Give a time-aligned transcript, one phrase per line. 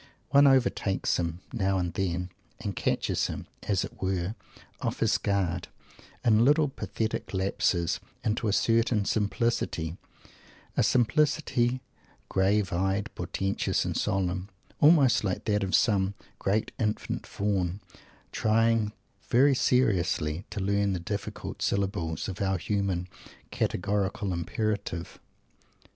[0.31, 4.33] One overtakes him, now and then, and catches him, as it were,
[4.81, 5.67] off his guard,
[6.25, 9.97] in little pathetic lapses into a curious simplicity
[10.75, 11.81] a simplicity
[12.29, 17.79] grave eyed, portentious and solemn almost like that of some great Infant Faun,
[18.31, 18.93] trying
[19.29, 23.07] very seriously to learn the difficult syllables of our human
[23.51, 25.19] "Categorical Imperative"!